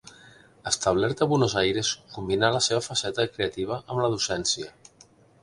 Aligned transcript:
Establert 0.69 1.19
a 1.25 1.27
Buenos 1.33 1.55
Aires, 1.61 1.91
combinà 2.15 2.49
la 2.57 2.63
seva 2.69 2.81
faceta 2.87 3.27
creativa 3.37 3.79
amb 3.83 4.05
la 4.07 4.11
docència. 4.17 4.73